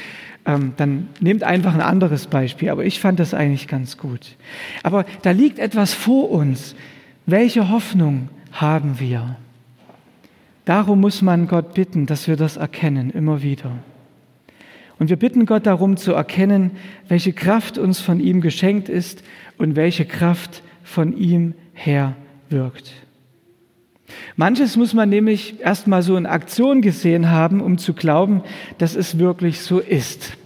Ähm, 0.45 0.75
dann 0.77 1.09
nehmt 1.19 1.45
einfach 1.45 1.73
ein 1.73 1.81
anderes 1.81 2.27
Beispiel. 2.27 2.69
Aber 2.69 2.85
ich 2.85 3.01
fand 3.01 3.19
das 3.21 3.33
eigentlich 3.33 3.69
ganz 3.69 3.97
gut. 3.97 4.37
Aber 4.83 5.07
da 5.23 5.31
liegt 5.31 5.59
etwas 5.59 5.95
vor 5.95 6.31
uns. 6.31 6.77
Welche 7.25 7.71
Hoffnung 7.71 8.29
haben 8.53 9.01
wir? 9.01 9.37
Darum 10.67 11.01
muss 11.01 11.23
man 11.23 11.49
Gott 11.49 11.73
bitten, 11.73 12.05
dass 12.05 12.29
wir 12.29 12.37
das 12.37 12.59
erkennen, 12.59 13.09
immer 13.09 13.43
wieder. 13.43 13.73
Und 14.99 15.09
wir 15.09 15.17
bitten 15.17 15.47
Gott 15.47 15.65
darum 15.65 15.97
zu 15.97 16.13
erkennen, 16.13 16.73
welche 17.09 17.33
Kraft 17.33 17.79
uns 17.79 17.99
von 17.99 18.21
ihm 18.21 18.43
geschenkt 18.43 18.91
ist 18.91 19.25
und 19.57 19.75
welche 19.75 20.05
Kraft 20.05 20.63
von 20.87 21.16
ihm 21.16 21.55
her 21.75 22.14
wirkt. 22.49 22.93
Manches 24.37 24.76
muss 24.76 24.95
man 24.95 25.09
nämlich 25.09 25.61
erstmal 25.61 26.02
so 26.02 26.16
in 26.16 26.26
Aktion 26.26 26.81
gesehen 26.81 27.31
haben, 27.31 27.61
um 27.61 27.76
zu 27.76 27.93
glauben, 27.93 28.43
dass 28.78 28.95
es 28.95 29.19
wirklich 29.19 29.61
so 29.61 29.81
ist. 29.81 30.37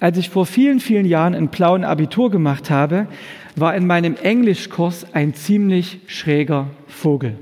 Als 0.00 0.18
ich 0.18 0.30
vor 0.30 0.46
vielen, 0.46 0.80
vielen 0.80 1.06
Jahren 1.06 1.34
ein 1.34 1.48
blauen 1.48 1.84
Abitur 1.84 2.30
gemacht 2.30 2.70
habe, 2.70 3.06
war 3.54 3.74
in 3.76 3.86
meinem 3.86 4.16
Englischkurs 4.16 5.14
ein 5.14 5.34
ziemlich 5.34 6.00
schräger 6.06 6.70
Vogel. 6.88 7.38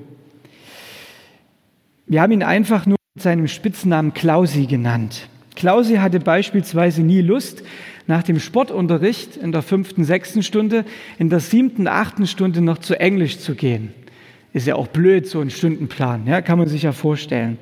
Wir 2.07 2.21
haben 2.21 2.33
ihn 2.33 2.43
einfach 2.43 2.85
nur 2.87 2.97
mit 3.15 3.23
seinem 3.23 3.49
Spitznamen 3.49 4.13
Klausi 4.13 4.67
genannt. 4.67 5.29
Klausi 5.57 5.97
hatte 5.97 6.21
beispielsweise 6.21 7.03
nie 7.03 7.21
Lust, 7.21 7.65
nach 8.07 8.23
dem 8.23 8.39
Sportunterricht 8.39 9.37
in 9.37 9.53
der 9.53 9.63
fünften, 9.63 10.05
sechsten 10.05 10.43
Stunde, 10.43 10.85
in 11.19 11.29
der 11.29 11.41
siebten, 11.41 11.89
achten 11.89 12.27
Stunde 12.27 12.61
noch 12.61 12.79
zu 12.79 12.99
Englisch 12.99 13.39
zu 13.39 13.55
gehen. 13.55 13.93
Ist 14.53 14.67
ja 14.67 14.77
auch 14.77 14.87
blöd, 14.87 15.27
so 15.27 15.41
ein 15.41 15.51
Stundenplan, 15.51 16.27
ja, 16.27 16.41
kann 16.41 16.59
man 16.59 16.69
sich 16.69 16.83
ja 16.83 16.93
vorstellen. 16.93 17.59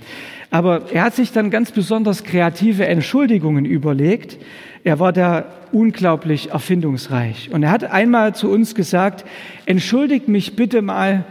Aber 0.50 0.92
er 0.92 1.04
hat 1.04 1.14
sich 1.14 1.32
dann 1.32 1.50
ganz 1.50 1.72
besonders 1.72 2.22
kreative 2.22 2.86
Entschuldigungen 2.86 3.64
überlegt. 3.64 4.38
Er 4.84 5.00
war 5.00 5.12
da 5.12 5.46
unglaublich 5.72 6.50
erfindungsreich. 6.50 7.50
Und 7.50 7.64
er 7.64 7.70
hat 7.70 7.84
einmal 7.84 8.34
zu 8.34 8.50
uns 8.50 8.74
gesagt, 8.74 9.24
entschuldigt 9.66 10.28
mich 10.28 10.54
bitte 10.54 10.82
mal 10.82 11.24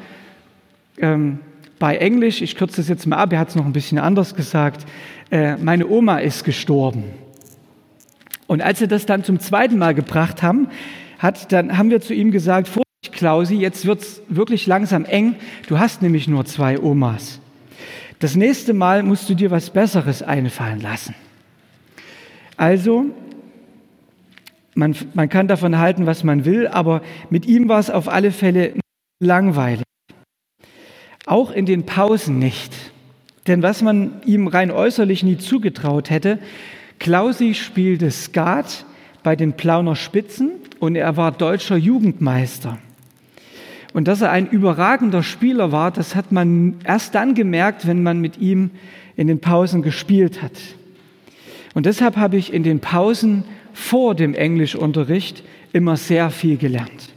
ähm, 0.98 1.40
bei 1.80 1.98
Englisch, 1.98 2.42
ich 2.42 2.56
kürze 2.56 2.78
das 2.78 2.90
jetzt 2.90 3.06
mal 3.08 3.18
ab, 3.18 3.32
er 3.32 3.40
hat 3.40 3.50
es 3.50 3.56
noch 3.56 3.66
ein 3.66 3.74
bisschen 3.74 4.00
anders 4.00 4.36
gesagt, 4.36 4.86
äh, 5.32 5.58
meine 5.58 5.88
Oma 5.88 6.20
ist 6.20 6.44
gestorben. 6.44 7.06
Und 8.48 8.62
als 8.62 8.80
sie 8.80 8.88
das 8.88 9.06
dann 9.06 9.24
zum 9.24 9.40
zweiten 9.40 9.78
Mal 9.78 9.94
gebracht 9.94 10.44
haben, 10.44 10.68
hat, 11.20 11.52
dann 11.52 11.78
haben 11.78 11.90
wir 11.90 12.02
zu 12.02 12.14
ihm 12.14 12.32
gesagt, 12.32 12.68
Vorsicht, 12.68 13.14
Klausi, 13.14 13.56
jetzt 13.56 13.86
wird 13.86 14.02
es 14.02 14.22
wirklich 14.28 14.68
langsam 14.68 15.06
eng. 15.06 15.36
Du 15.68 15.80
hast 15.80 16.02
nämlich 16.02 16.28
nur 16.28 16.46
zwei 16.46 16.80
Omas. 16.80 17.40
Das 18.20 18.36
nächste 18.36 18.74
Mal 18.74 19.04
musst 19.04 19.30
du 19.30 19.34
dir 19.34 19.52
was 19.52 19.70
Besseres 19.70 20.22
einfallen 20.22 20.82
lassen. 20.82 21.16
Also, 22.58 23.06
man, 24.76 24.96
man 25.14 25.30
kann 25.30 25.48
davon 25.48 25.78
halten, 25.78 26.06
was 26.06 26.24
man 26.24 26.46
will, 26.46 26.68
aber 26.68 27.02
mit 27.30 27.46
ihm 27.46 27.70
war 27.70 27.80
es 27.80 27.90
auf 27.90 28.08
alle 28.08 28.32
Fälle 28.32 28.74
langweilig. 29.20 29.84
Auch 31.26 31.52
in 31.52 31.66
den 31.66 31.86
Pausen 31.86 32.40
nicht. 32.40 32.93
Denn 33.48 33.62
was 33.62 33.82
man 33.82 34.22
ihm 34.26 34.48
rein 34.48 34.72
äußerlich 34.72 35.24
nie 35.24 35.38
zugetraut 35.38 36.10
hätte, 36.10 36.40
Klausi 37.00 37.54
spielte 37.54 38.12
Skat 38.12 38.86
bei 39.24 39.36
den 39.36 39.54
Plauner 39.54 39.96
Spitzen 39.96 40.52
und 40.80 40.96
er 40.96 41.18
war 41.18 41.32
deutscher 41.32 41.76
Jugendmeister. 41.76 42.78
Und 43.94 44.08
dass 44.08 44.22
er 44.22 44.32
ein 44.32 44.48
überragender 44.48 45.22
Spieler 45.22 45.72
war, 45.72 45.92
das 45.92 46.16
hat 46.16 46.32
man 46.32 46.76
erst 46.84 47.14
dann 47.16 47.36
gemerkt, 47.36 47.86
wenn 47.86 48.02
man 48.02 48.20
mit 48.20 48.38
ihm 48.40 48.72
in 49.16 49.28
den 49.28 49.40
Pausen 49.40 49.82
gespielt 49.82 50.42
hat. 50.42 50.54
Und 51.74 51.86
deshalb 51.86 52.18
habe 52.18 52.38
ich 52.38 52.54
in 52.54 52.64
den 52.64 52.80
Pausen 52.80 53.44
vor 53.74 54.16
dem 54.16 54.34
Englischunterricht 54.34 55.44
immer 55.74 55.98
sehr 55.98 56.30
viel 56.30 56.58
gelernt. 56.58 57.10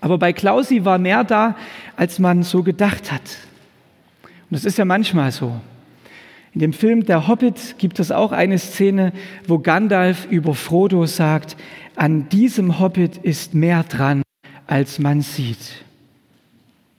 Aber 0.00 0.18
bei 0.18 0.32
Klausi 0.32 0.84
war 0.84 0.98
mehr 0.98 1.22
da, 1.22 1.56
als 1.96 2.18
man 2.18 2.42
so 2.42 2.62
gedacht 2.62 3.12
hat. 3.12 3.38
Und 4.52 4.56
das 4.56 4.66
ist 4.66 4.76
ja 4.76 4.84
manchmal 4.84 5.32
so. 5.32 5.58
In 6.52 6.60
dem 6.60 6.74
Film 6.74 7.06
Der 7.06 7.26
Hobbit 7.26 7.76
gibt 7.78 7.98
es 7.98 8.12
auch 8.12 8.32
eine 8.32 8.58
Szene, 8.58 9.14
wo 9.46 9.58
Gandalf 9.58 10.26
über 10.30 10.54
Frodo 10.54 11.06
sagt, 11.06 11.56
an 11.96 12.28
diesem 12.28 12.78
Hobbit 12.78 13.16
ist 13.16 13.54
mehr 13.54 13.82
dran, 13.82 14.20
als 14.66 14.98
man 14.98 15.22
sieht. 15.22 15.86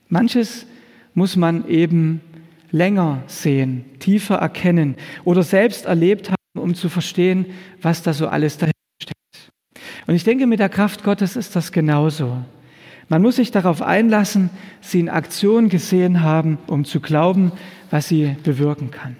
Manches 0.08 0.66
muss 1.14 1.36
man 1.36 1.68
eben 1.68 2.22
länger 2.72 3.22
sehen, 3.28 3.84
tiefer 4.00 4.34
erkennen 4.34 4.96
oder 5.22 5.44
selbst 5.44 5.86
erlebt 5.86 6.30
haben, 6.30 6.60
um 6.60 6.74
zu 6.74 6.88
verstehen, 6.88 7.46
was 7.80 8.02
da 8.02 8.14
so 8.14 8.26
alles 8.26 8.58
dahinter 8.58 8.74
steckt. 9.00 9.52
Und 10.08 10.16
ich 10.16 10.24
denke, 10.24 10.48
mit 10.48 10.58
der 10.58 10.70
Kraft 10.70 11.04
Gottes 11.04 11.36
ist 11.36 11.54
das 11.54 11.70
genauso. 11.70 12.36
Man 13.08 13.22
muss 13.22 13.36
sich 13.36 13.50
darauf 13.50 13.82
einlassen, 13.82 14.50
sie 14.80 15.00
in 15.00 15.08
Aktion 15.08 15.68
gesehen 15.68 16.22
haben, 16.22 16.58
um 16.66 16.84
zu 16.84 17.00
glauben, 17.00 17.52
was 17.90 18.08
sie 18.08 18.36
bewirken 18.42 18.90
kann. 18.90 19.16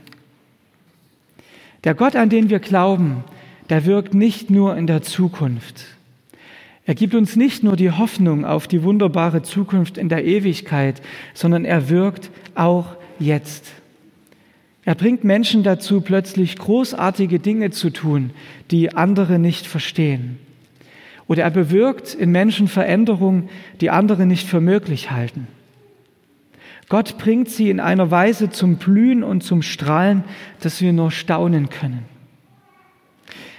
Der 1.84 1.94
Gott, 1.94 2.16
an 2.16 2.30
den 2.30 2.48
wir 2.48 2.60
glauben, 2.60 3.24
der 3.68 3.84
wirkt 3.84 4.14
nicht 4.14 4.50
nur 4.50 4.76
in 4.76 4.86
der 4.86 5.02
Zukunft. 5.02 5.84
Er 6.86 6.94
gibt 6.94 7.14
uns 7.14 7.36
nicht 7.36 7.62
nur 7.62 7.76
die 7.76 7.90
Hoffnung 7.90 8.44
auf 8.44 8.68
die 8.68 8.82
wunderbare 8.82 9.42
Zukunft 9.42 9.96
in 9.96 10.08
der 10.08 10.24
Ewigkeit, 10.24 11.00
sondern 11.32 11.64
er 11.64 11.88
wirkt 11.88 12.30
auch 12.54 12.96
jetzt. 13.18 13.72
Er 14.84 14.94
bringt 14.94 15.24
Menschen 15.24 15.62
dazu, 15.62 16.02
plötzlich 16.02 16.58
großartige 16.58 17.38
Dinge 17.38 17.70
zu 17.70 17.88
tun, 17.88 18.30
die 18.70 18.94
andere 18.94 19.38
nicht 19.38 19.66
verstehen. 19.66 20.38
Oder 21.26 21.44
er 21.44 21.50
bewirkt 21.50 22.14
in 22.14 22.30
Menschen 22.32 22.68
Veränderungen, 22.68 23.48
die 23.80 23.90
andere 23.90 24.26
nicht 24.26 24.46
für 24.46 24.60
möglich 24.60 25.10
halten. 25.10 25.46
Gott 26.88 27.16
bringt 27.18 27.48
sie 27.48 27.70
in 27.70 27.80
einer 27.80 28.10
Weise 28.10 28.50
zum 28.50 28.76
Blühen 28.76 29.24
und 29.24 29.42
zum 29.42 29.62
Strahlen, 29.62 30.24
dass 30.60 30.80
wir 30.82 30.92
nur 30.92 31.10
staunen 31.10 31.70
können. 31.70 32.04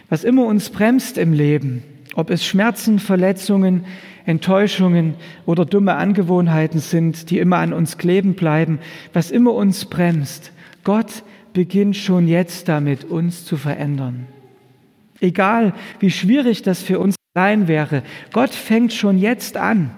Was 0.09 0.23
immer 0.23 0.45
uns 0.45 0.69
bremst 0.69 1.17
im 1.17 1.33
Leben, 1.33 1.83
ob 2.13 2.29
es 2.29 2.45
Schmerzen, 2.45 2.99
Verletzungen, 2.99 3.85
Enttäuschungen 4.25 5.15
oder 5.45 5.65
dumme 5.65 5.95
Angewohnheiten 5.95 6.79
sind, 6.79 7.29
die 7.29 7.39
immer 7.39 7.57
an 7.57 7.73
uns 7.73 7.97
kleben 7.97 8.35
bleiben, 8.35 8.79
was 9.13 9.31
immer 9.31 9.53
uns 9.53 9.85
bremst, 9.85 10.51
Gott 10.83 11.23
beginnt 11.53 11.95
schon 11.95 12.27
jetzt 12.27 12.67
damit, 12.67 13.05
uns 13.05 13.45
zu 13.45 13.57
verändern. 13.57 14.27
Egal, 15.19 15.73
wie 15.99 16.11
schwierig 16.11 16.61
das 16.61 16.81
für 16.83 16.99
uns 16.99 17.15
sein 17.35 17.67
wäre, 17.67 18.01
Gott 18.31 18.51
fängt 18.51 18.93
schon 18.93 19.17
jetzt 19.17 19.57
an, 19.57 19.91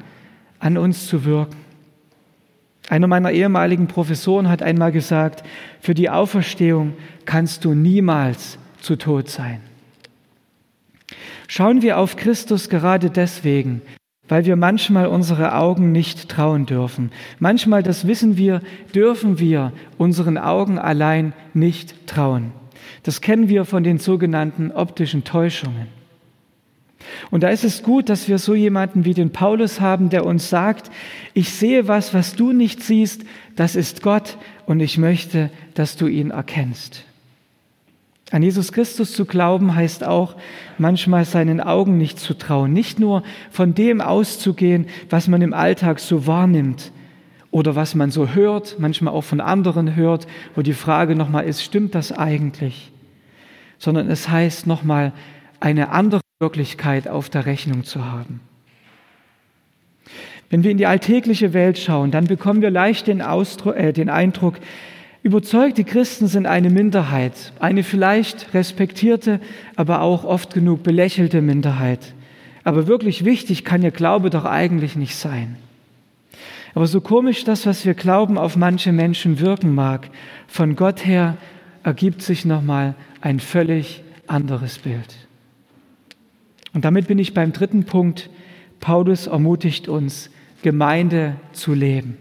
an 0.57 0.75
uns 0.75 1.05
zu 1.07 1.23
wirken. 1.23 1.55
Einer 2.89 3.05
meiner 3.05 3.31
ehemaligen 3.31 3.87
Professoren 3.87 4.49
hat 4.49 4.63
einmal 4.63 4.91
gesagt, 4.91 5.43
für 5.79 5.93
die 5.93 6.09
Auferstehung 6.09 6.93
kannst 7.25 7.63
du 7.63 7.75
niemals 7.75 8.57
zu 8.81 8.95
Tod 8.95 9.29
sein. 9.29 9.61
Schauen 11.47 11.83
wir 11.83 11.99
auf 11.99 12.15
Christus 12.15 12.69
gerade 12.69 13.11
deswegen, 13.11 13.83
weil 14.27 14.45
wir 14.45 14.55
manchmal 14.55 15.05
unsere 15.05 15.53
Augen 15.53 15.91
nicht 15.91 16.29
trauen 16.29 16.65
dürfen. 16.65 17.11
Manchmal, 17.37 17.83
das 17.83 18.07
wissen 18.07 18.37
wir, 18.37 18.61
dürfen 18.95 19.37
wir 19.37 19.73
unseren 19.99 20.39
Augen 20.39 20.79
allein 20.79 21.33
nicht 21.53 22.07
trauen. 22.07 22.51
Das 23.03 23.21
kennen 23.21 23.47
wir 23.47 23.63
von 23.63 23.83
den 23.83 23.99
sogenannten 23.99 24.71
optischen 24.71 25.23
Täuschungen. 25.23 25.96
Und 27.31 27.43
da 27.43 27.49
ist 27.49 27.63
es 27.63 27.83
gut, 27.83 28.09
dass 28.09 28.27
wir 28.27 28.37
so 28.37 28.55
jemanden 28.55 29.05
wie 29.05 29.13
den 29.13 29.31
Paulus 29.31 29.81
haben, 29.81 30.09
der 30.09 30.25
uns 30.25 30.49
sagt, 30.49 30.91
ich 31.33 31.51
sehe 31.51 31.87
was, 31.87 32.13
was 32.13 32.35
du 32.35 32.53
nicht 32.53 32.83
siehst, 32.83 33.23
das 33.55 33.75
ist 33.75 34.01
Gott 34.01 34.37
und 34.65 34.79
ich 34.79 34.97
möchte, 34.97 35.49
dass 35.73 35.95
du 35.95 36.07
ihn 36.07 36.31
erkennst. 36.31 37.03
An 38.31 38.43
Jesus 38.43 38.73
Christus 38.73 39.13
zu 39.13 39.25
glauben 39.25 39.73
heißt 39.73 40.03
auch, 40.03 40.35
manchmal 40.77 41.23
seinen 41.23 41.61
Augen 41.61 41.97
nicht 41.97 42.19
zu 42.19 42.33
trauen, 42.33 42.73
nicht 42.73 42.99
nur 42.99 43.23
von 43.51 43.73
dem 43.73 44.01
auszugehen, 44.01 44.87
was 45.09 45.29
man 45.29 45.41
im 45.41 45.53
Alltag 45.53 45.99
so 45.99 46.27
wahrnimmt 46.27 46.91
oder 47.51 47.77
was 47.77 47.95
man 47.95 48.11
so 48.11 48.29
hört, 48.29 48.77
manchmal 48.79 49.13
auch 49.13 49.23
von 49.23 49.39
anderen 49.39 49.95
hört, 49.95 50.27
wo 50.55 50.61
die 50.61 50.73
Frage 50.73 51.15
nochmal 51.15 51.45
ist, 51.45 51.63
stimmt 51.63 51.95
das 51.95 52.11
eigentlich? 52.11 52.91
Sondern 53.77 54.09
es 54.09 54.27
heißt 54.27 54.67
nochmal, 54.67 55.13
eine 55.61 55.89
andere 55.89 56.19
Wirklichkeit 56.39 57.07
auf 57.07 57.31
der 57.31 57.47
Rechnung 57.47 57.83
zu 57.83 58.05
haben. 58.05 58.41
Wenn 60.51 60.63
wir 60.63 60.69
in 60.69 60.77
die 60.77 60.85
alltägliche 60.85 61.51
Welt 61.53 61.79
schauen, 61.79 62.11
dann 62.11 62.27
bekommen 62.27 62.61
wir 62.61 62.69
leicht 62.69 63.07
den, 63.07 63.23
Ausdruck, 63.23 63.75
äh, 63.75 63.91
den 63.91 64.09
Eindruck, 64.09 64.59
überzeugte 65.23 65.83
Christen 65.83 66.27
sind 66.27 66.45
eine 66.45 66.69
Minderheit, 66.69 67.53
eine 67.59 67.81
vielleicht 67.81 68.53
respektierte, 68.53 69.41
aber 69.75 70.01
auch 70.01 70.25
oft 70.25 70.53
genug 70.53 70.83
belächelte 70.83 71.41
Minderheit. 71.41 72.13
Aber 72.63 72.85
wirklich 72.85 73.25
wichtig 73.25 73.65
kann 73.65 73.81
ihr 73.81 73.89
Glaube 73.89 74.29
doch 74.29 74.45
eigentlich 74.45 74.95
nicht 74.95 75.15
sein. 75.15 75.55
Aber 76.75 76.85
so 76.85 77.01
komisch 77.01 77.45
das, 77.45 77.65
was 77.65 77.83
wir 77.83 77.95
glauben, 77.95 78.37
auf 78.37 78.55
manche 78.55 78.91
Menschen 78.91 79.39
wirken 79.39 79.73
mag, 79.73 80.11
von 80.47 80.75
Gott 80.75 81.03
her 81.03 81.35
ergibt 81.81 82.21
sich 82.21 82.45
nochmal 82.45 82.93
ein 83.21 83.39
völlig 83.39 84.03
anderes 84.27 84.77
Bild. 84.77 85.26
Und 86.73 86.85
damit 86.85 87.07
bin 87.07 87.19
ich 87.19 87.33
beim 87.33 87.53
dritten 87.53 87.83
Punkt. 87.83 88.29
Paulus 88.79 89.27
ermutigt 89.27 89.87
uns, 89.87 90.29
Gemeinde 90.61 91.35
zu 91.53 91.73
leben. 91.73 92.17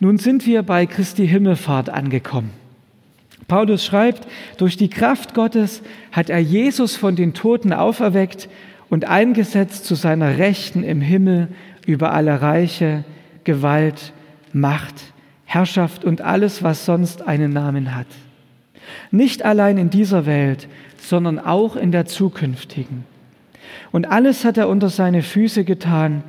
Nun 0.00 0.18
sind 0.18 0.46
wir 0.46 0.62
bei 0.62 0.86
Christi 0.86 1.26
Himmelfahrt 1.26 1.88
angekommen. 1.88 2.50
Paulus 3.48 3.84
schreibt, 3.84 4.26
durch 4.58 4.76
die 4.76 4.88
Kraft 4.88 5.34
Gottes 5.34 5.82
hat 6.12 6.30
er 6.30 6.38
Jesus 6.38 6.96
von 6.96 7.16
den 7.16 7.34
Toten 7.34 7.72
auferweckt 7.72 8.48
und 8.88 9.06
eingesetzt 9.06 9.84
zu 9.84 9.94
seiner 9.94 10.38
Rechten 10.38 10.82
im 10.82 11.00
Himmel 11.00 11.48
über 11.86 12.12
alle 12.12 12.40
Reiche, 12.40 13.04
Gewalt, 13.44 14.12
Macht, 14.52 14.94
Herrschaft 15.44 16.04
und 16.04 16.20
alles, 16.20 16.62
was 16.62 16.84
sonst 16.84 17.26
einen 17.26 17.52
Namen 17.52 17.94
hat. 17.94 18.06
Nicht 19.10 19.44
allein 19.44 19.78
in 19.78 19.90
dieser 19.90 20.26
Welt, 20.26 20.68
sondern 20.98 21.38
auch 21.38 21.76
in 21.76 21.92
der 21.92 22.06
zukünftigen. 22.06 23.04
Und 23.92 24.06
alles 24.06 24.44
hat 24.44 24.56
er 24.56 24.68
unter 24.68 24.88
seine 24.88 25.22
Füße 25.22 25.64
getan 25.64 26.24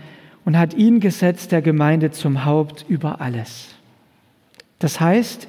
und 0.46 0.58
hat 0.58 0.74
ihn 0.74 1.00
gesetzt, 1.00 1.52
der 1.52 1.62
Gemeinde 1.62 2.12
zum 2.12 2.46
Haupt 2.46 2.86
über 2.88 3.22
alles. 3.22 3.76
Das 4.80 5.00
heißt, 5.00 5.48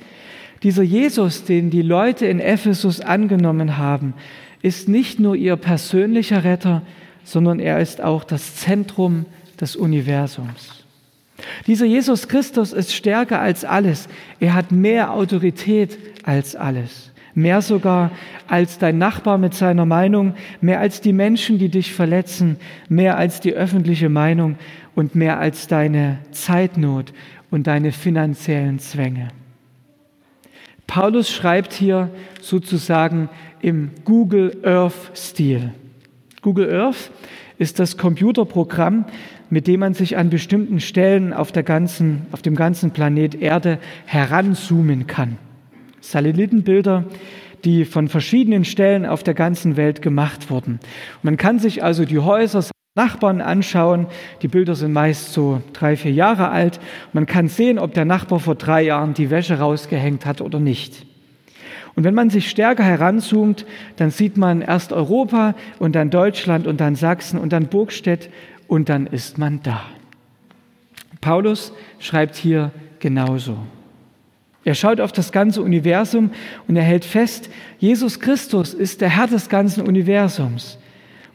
dieser 0.62 0.82
Jesus, 0.82 1.44
den 1.44 1.70
die 1.70 1.82
Leute 1.82 2.26
in 2.26 2.40
Ephesus 2.40 3.00
angenommen 3.00 3.76
haben, 3.76 4.14
ist 4.62 4.88
nicht 4.88 5.20
nur 5.20 5.36
ihr 5.36 5.56
persönlicher 5.56 6.44
Retter, 6.44 6.82
sondern 7.24 7.60
er 7.60 7.80
ist 7.80 8.00
auch 8.00 8.24
das 8.24 8.56
Zentrum 8.56 9.26
des 9.60 9.76
Universums. 9.76 10.85
Dieser 11.66 11.86
Jesus 11.86 12.28
Christus 12.28 12.72
ist 12.72 12.94
stärker 12.94 13.40
als 13.40 13.64
alles. 13.64 14.08
Er 14.40 14.54
hat 14.54 14.72
mehr 14.72 15.12
Autorität 15.12 15.98
als 16.24 16.56
alles. 16.56 17.12
Mehr 17.34 17.60
sogar 17.60 18.12
als 18.48 18.78
dein 18.78 18.96
Nachbar 18.96 19.36
mit 19.36 19.52
seiner 19.52 19.84
Meinung, 19.84 20.34
mehr 20.62 20.80
als 20.80 21.02
die 21.02 21.12
Menschen, 21.12 21.58
die 21.58 21.68
dich 21.68 21.92
verletzen, 21.92 22.56
mehr 22.88 23.18
als 23.18 23.40
die 23.40 23.52
öffentliche 23.52 24.08
Meinung 24.08 24.56
und 24.94 25.14
mehr 25.14 25.38
als 25.38 25.66
deine 25.66 26.18
Zeitnot 26.30 27.12
und 27.50 27.66
deine 27.66 27.92
finanziellen 27.92 28.78
Zwänge. 28.78 29.28
Paulus 30.86 31.30
schreibt 31.30 31.74
hier 31.74 32.10
sozusagen 32.40 33.28
im 33.60 33.90
Google 34.04 34.56
Earth-Stil. 34.64 35.72
Google 36.42 36.72
Earth 36.72 37.10
ist 37.58 37.78
das 37.78 37.96
Computerprogramm, 37.96 39.04
mit 39.50 39.66
dem 39.66 39.80
man 39.80 39.94
sich 39.94 40.16
an 40.16 40.30
bestimmten 40.30 40.80
Stellen 40.80 41.32
auf, 41.32 41.52
der 41.52 41.62
ganzen, 41.62 42.26
auf 42.32 42.42
dem 42.42 42.54
ganzen 42.54 42.90
Planet 42.90 43.34
Erde 43.34 43.78
heranzoomen 44.06 45.06
kann. 45.06 45.38
Satellitenbilder, 46.00 47.04
die 47.64 47.84
von 47.84 48.08
verschiedenen 48.08 48.64
Stellen 48.64 49.06
auf 49.06 49.22
der 49.22 49.34
ganzen 49.34 49.76
Welt 49.76 50.02
gemacht 50.02 50.50
wurden. 50.50 50.78
man 51.22 51.36
kann 51.36 51.58
sich 51.58 51.82
also 51.82 52.04
die 52.04 52.18
Häuser 52.18 52.62
Nachbarn 52.96 53.42
anschauen. 53.42 54.06
Die 54.40 54.48
Bilder 54.48 54.74
sind 54.74 54.92
meist 54.92 55.32
so 55.32 55.60
drei, 55.74 55.96
vier 55.96 56.12
Jahre 56.12 56.48
alt. 56.48 56.80
Man 57.12 57.26
kann 57.26 57.48
sehen, 57.48 57.78
ob 57.78 57.92
der 57.92 58.06
Nachbar 58.06 58.40
vor 58.40 58.54
drei 58.54 58.82
Jahren 58.82 59.12
die 59.12 59.30
Wäsche 59.30 59.58
rausgehängt 59.58 60.24
hat 60.24 60.40
oder 60.40 60.58
nicht. 60.58 61.06
Und 61.94 62.04
wenn 62.04 62.14
man 62.14 62.30
sich 62.30 62.48
stärker 62.48 62.84
heranzoomt, 62.84 63.66
dann 63.96 64.10
sieht 64.10 64.36
man 64.36 64.60
erst 64.60 64.92
Europa 64.92 65.54
und 65.78 65.94
dann 65.94 66.10
Deutschland 66.10 66.66
und 66.66 66.80
dann 66.80 66.94
Sachsen 66.94 67.38
und 67.38 67.52
dann 67.52 67.68
Burgstedt 67.68 68.30
und 68.68 68.88
dann 68.88 69.06
ist 69.06 69.38
man 69.38 69.62
da. 69.62 69.82
Paulus 71.20 71.72
schreibt 71.98 72.36
hier 72.36 72.70
genauso. 72.98 73.58
Er 74.64 74.74
schaut 74.74 75.00
auf 75.00 75.12
das 75.12 75.30
ganze 75.30 75.62
Universum 75.62 76.30
und 76.66 76.76
er 76.76 76.82
hält 76.82 77.04
fest, 77.04 77.48
Jesus 77.78 78.18
Christus 78.18 78.74
ist 78.74 79.00
der 79.00 79.10
Herr 79.10 79.28
des 79.28 79.48
ganzen 79.48 79.86
Universums. 79.86 80.78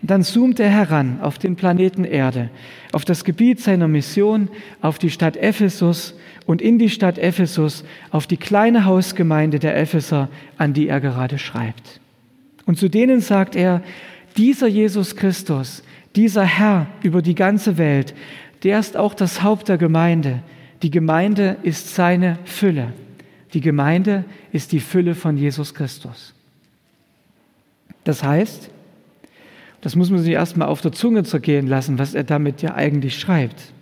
Und 0.01 0.11
dann 0.11 0.23
zoomt 0.23 0.59
er 0.59 0.69
heran 0.69 1.19
auf 1.21 1.38
den 1.38 1.55
Planeten 1.55 2.03
Erde, 2.03 2.50
auf 2.91 3.05
das 3.05 3.23
Gebiet 3.23 3.61
seiner 3.61 3.88
Mission, 3.88 4.50
auf 4.81 5.00
die 5.00 5.11
Stadt 5.11 5.38
Ephesus 5.38 6.15
und 6.45 6.61
in 6.61 6.79
die 6.79 6.89
Stadt 6.89 7.19
Ephesus, 7.19 7.85
auf 8.09 8.27
die 8.27 8.38
kleine 8.38 8.83
Hausgemeinde 8.83 9.59
der 9.59 9.77
Epheser, 9.77 10.27
an 10.57 10.73
die 10.73 10.88
er 10.88 11.00
gerade 11.00 11.38
schreibt. 11.38 12.01
Und 12.65 12.77
zu 12.77 12.89
denen 12.89 13.21
sagt 13.21 13.55
er, 13.55 13.81
dieser 14.35 14.67
Jesus 14.67 15.15
Christus, 15.15 15.83
dieser 16.15 16.44
Herr 16.44 16.88
über 17.03 17.22
die 17.22 17.36
ganze 17.36 17.77
Welt, 17.77 18.13
der 18.63 18.80
ist 18.80 18.98
auch 18.98 19.13
das 19.13 19.44
Haupt 19.44 19.70
der 19.70 19.77
Gemeinde. 19.77 20.44
Die 20.82 20.91
Gemeinde 20.91 21.58
ist 21.63 21.96
seine 21.96 22.38
Fülle. 22.46 22.94
Die 23.53 23.62
Gemeinde 23.62 24.24
ist 24.51 24.72
die 24.72 24.80
Fülle 24.80 25.15
von 25.15 25.38
Jesus 25.38 25.74
Christus. 25.74 26.34
Das 28.03 28.24
heißt, 28.24 28.70
das 29.82 29.96
muss 29.96 30.10
man 30.10 30.20
sich 30.20 30.34
erstmal 30.34 30.68
auf 30.68 30.82
der 30.82 30.91
Zunge 30.91 31.24
zergehen 31.24 31.68
lassen, 31.68 32.00
was 32.00 32.13
er 32.13 32.24
damit 32.24 32.62
ja 32.62 32.75
eigentlich 32.75 33.20
schreibt. 33.20 33.74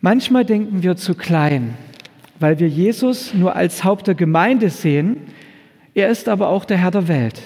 Manchmal 0.00 0.44
denken 0.44 0.82
wir 0.82 0.96
zu 0.96 1.14
klein, 1.14 1.74
weil 2.40 2.58
wir 2.58 2.68
Jesus 2.68 3.32
nur 3.34 3.54
als 3.54 3.84
Haupt 3.84 4.08
der 4.08 4.16
Gemeinde 4.16 4.70
sehen. 4.70 5.16
Er 5.94 6.08
ist 6.08 6.28
aber 6.28 6.48
auch 6.48 6.64
der 6.64 6.78
Herr 6.78 6.90
der 6.90 7.06
Welt. 7.06 7.40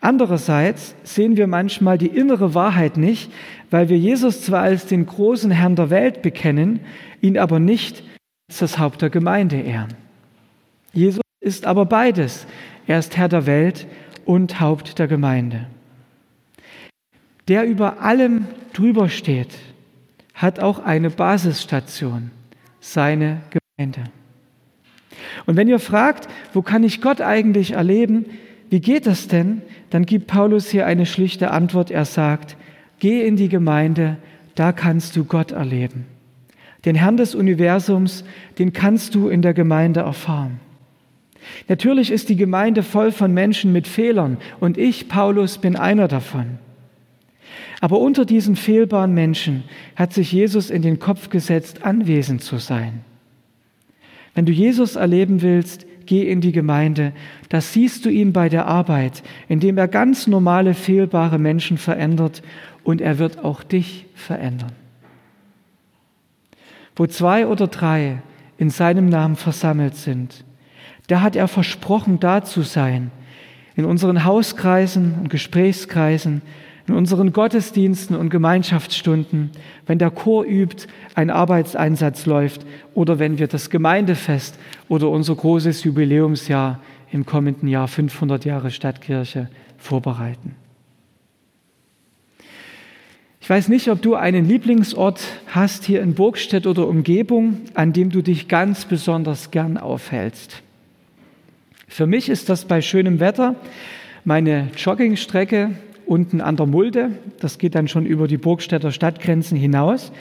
Andererseits 0.00 0.94
sehen 1.04 1.36
wir 1.36 1.46
manchmal 1.46 1.98
die 1.98 2.08
innere 2.08 2.54
Wahrheit 2.54 2.96
nicht, 2.96 3.32
weil 3.70 3.88
wir 3.88 3.98
Jesus 3.98 4.42
zwar 4.42 4.62
als 4.62 4.86
den 4.86 5.06
großen 5.06 5.50
Herrn 5.50 5.76
der 5.76 5.90
Welt 5.90 6.22
bekennen, 6.22 6.80
ihn 7.20 7.38
aber 7.38 7.58
nicht 7.58 8.04
als 8.48 8.58
das 8.58 8.78
Haupt 8.78 9.02
der 9.02 9.10
Gemeinde 9.10 9.60
ehren. 9.60 9.94
Jesus 10.92 11.22
ist 11.40 11.66
aber 11.66 11.86
beides. 11.86 12.46
Er 12.86 12.98
ist 12.98 13.16
Herr 13.16 13.28
der 13.28 13.46
Welt 13.46 13.86
und 14.24 14.60
Haupt 14.60 14.98
der 14.98 15.08
Gemeinde 15.08 15.66
der 17.48 17.64
über 17.64 18.00
allem 18.00 18.46
drüber 18.72 19.08
steht, 19.08 19.54
hat 20.34 20.60
auch 20.60 20.80
eine 20.80 21.10
Basisstation, 21.10 22.30
seine 22.80 23.40
Gemeinde. 23.76 24.04
Und 25.46 25.56
wenn 25.56 25.68
ihr 25.68 25.78
fragt, 25.78 26.28
wo 26.52 26.62
kann 26.62 26.82
ich 26.82 27.00
Gott 27.00 27.20
eigentlich 27.20 27.72
erleben, 27.72 28.26
wie 28.68 28.80
geht 28.80 29.06
das 29.06 29.28
denn, 29.28 29.62
dann 29.90 30.06
gibt 30.06 30.26
Paulus 30.26 30.68
hier 30.68 30.86
eine 30.86 31.06
schlichte 31.06 31.50
Antwort. 31.50 31.90
Er 31.90 32.04
sagt, 32.04 32.56
geh 32.98 33.26
in 33.26 33.36
die 33.36 33.48
Gemeinde, 33.48 34.16
da 34.54 34.72
kannst 34.72 35.16
du 35.16 35.24
Gott 35.24 35.52
erleben. 35.52 36.06
Den 36.84 36.94
Herrn 36.94 37.16
des 37.16 37.34
Universums, 37.34 38.24
den 38.58 38.72
kannst 38.72 39.14
du 39.14 39.28
in 39.28 39.42
der 39.42 39.54
Gemeinde 39.54 40.00
erfahren. 40.00 40.60
Natürlich 41.68 42.10
ist 42.10 42.28
die 42.28 42.36
Gemeinde 42.36 42.82
voll 42.82 43.12
von 43.12 43.32
Menschen 43.32 43.72
mit 43.72 43.86
Fehlern 43.86 44.38
und 44.60 44.78
ich, 44.78 45.08
Paulus, 45.08 45.58
bin 45.58 45.76
einer 45.76 46.08
davon. 46.08 46.58
Aber 47.80 48.00
unter 48.00 48.24
diesen 48.24 48.56
fehlbaren 48.56 49.14
Menschen 49.14 49.64
hat 49.94 50.12
sich 50.12 50.32
Jesus 50.32 50.70
in 50.70 50.82
den 50.82 50.98
Kopf 50.98 51.28
gesetzt, 51.30 51.84
anwesend 51.84 52.42
zu 52.42 52.58
sein. 52.58 53.04
Wenn 54.34 54.46
du 54.46 54.52
Jesus 54.52 54.96
erleben 54.96 55.42
willst, 55.42 55.86
geh 56.06 56.22
in 56.22 56.40
die 56.40 56.52
Gemeinde. 56.52 57.12
Das 57.48 57.72
siehst 57.72 58.04
du 58.04 58.08
ihm 58.08 58.32
bei 58.32 58.48
der 58.48 58.66
Arbeit, 58.66 59.22
indem 59.48 59.78
er 59.78 59.88
ganz 59.88 60.26
normale, 60.26 60.74
fehlbare 60.74 61.38
Menschen 61.38 61.78
verändert 61.78 62.42
und 62.84 63.00
er 63.00 63.18
wird 63.18 63.44
auch 63.44 63.62
dich 63.62 64.06
verändern. 64.14 64.72
Wo 66.94 67.06
zwei 67.06 67.46
oder 67.46 67.66
drei 67.66 68.22
in 68.58 68.70
seinem 68.70 69.08
Namen 69.08 69.36
versammelt 69.36 69.96
sind, 69.96 70.44
da 71.08 71.20
hat 71.20 71.36
er 71.36 71.48
versprochen, 71.48 72.18
da 72.20 72.42
zu 72.42 72.62
sein, 72.62 73.10
in 73.76 73.84
unseren 73.84 74.24
Hauskreisen 74.24 75.14
und 75.20 75.28
Gesprächskreisen, 75.28 76.42
in 76.86 76.94
unseren 76.94 77.32
Gottesdiensten 77.32 78.16
und 78.16 78.30
Gemeinschaftsstunden, 78.30 79.50
wenn 79.86 79.98
der 79.98 80.10
Chor 80.10 80.44
übt, 80.44 80.86
ein 81.14 81.30
Arbeitseinsatz 81.30 82.26
läuft 82.26 82.64
oder 82.94 83.18
wenn 83.18 83.38
wir 83.38 83.48
das 83.48 83.70
Gemeindefest 83.70 84.58
oder 84.88 85.10
unser 85.10 85.34
großes 85.34 85.84
Jubiläumsjahr 85.84 86.80
im 87.10 87.26
kommenden 87.26 87.68
Jahr 87.68 87.88
500 87.88 88.44
Jahre 88.44 88.70
Stadtkirche 88.70 89.48
vorbereiten. 89.78 90.54
Ich 93.40 93.50
weiß 93.50 93.68
nicht, 93.68 93.88
ob 93.90 94.02
du 94.02 94.16
einen 94.16 94.48
Lieblingsort 94.48 95.20
hast 95.46 95.84
hier 95.84 96.02
in 96.02 96.14
Burgstedt 96.14 96.66
oder 96.66 96.88
Umgebung, 96.88 97.60
an 97.74 97.92
dem 97.92 98.10
du 98.10 98.22
dich 98.22 98.48
ganz 98.48 98.86
besonders 98.86 99.52
gern 99.52 99.78
aufhältst. 99.78 100.62
Für 101.86 102.06
mich 102.06 102.28
ist 102.28 102.48
das 102.48 102.64
bei 102.64 102.80
schönem 102.80 103.20
Wetter 103.20 103.54
meine 104.24 104.68
Joggingstrecke 104.76 105.76
unten 106.06 106.40
an 106.40 106.56
der 106.56 106.66
Mulde. 106.66 107.10
Das 107.40 107.58
geht 107.58 107.74
dann 107.74 107.88
schon 107.88 108.06
über 108.06 108.28
die 108.28 108.38
Burgstädter 108.38 108.92
Stadtgrenzen 108.92 109.56
hinaus. 109.56 110.12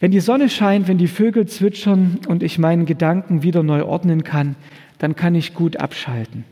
Wenn 0.00 0.10
die 0.10 0.20
Sonne 0.20 0.48
scheint, 0.48 0.88
wenn 0.88 0.98
die 0.98 1.08
Vögel 1.08 1.46
zwitschern 1.46 2.20
und 2.28 2.42
ich 2.42 2.58
meinen 2.58 2.86
Gedanken 2.86 3.42
wieder 3.42 3.62
neu 3.62 3.84
ordnen 3.84 4.24
kann, 4.24 4.56
dann 4.98 5.16
kann 5.16 5.34
ich 5.34 5.54
gut 5.54 5.78
abschalten. 5.78 6.44